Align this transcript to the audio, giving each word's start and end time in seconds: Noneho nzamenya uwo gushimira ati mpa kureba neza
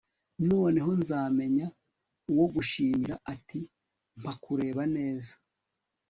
Noneho 0.49 0.91
nzamenya 1.01 1.67
uwo 2.31 2.45
gushimira 2.53 3.15
ati 3.33 3.59
mpa 4.19 4.33
kureba 4.43 4.83
neza 4.95 5.33